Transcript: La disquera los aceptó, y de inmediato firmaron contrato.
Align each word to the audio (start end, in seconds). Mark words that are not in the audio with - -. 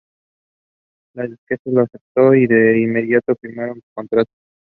La 1.13 1.27
disquera 1.27 1.61
los 1.65 1.83
aceptó, 1.87 2.33
y 2.33 2.47
de 2.47 2.81
inmediato 2.81 3.35
firmaron 3.39 3.79
contrato. 3.93 4.31